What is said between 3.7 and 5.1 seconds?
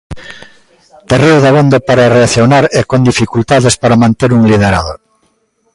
para manter un liderado.